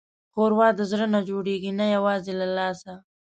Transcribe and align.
ښوروا 0.31 0.67
د 0.75 0.81
زړه 0.91 1.05
نه 1.13 1.19
جوړېږي، 1.29 1.71
نه 1.79 1.85
یوازې 1.95 2.33
له 2.41 2.47
لاسه. 2.57 2.93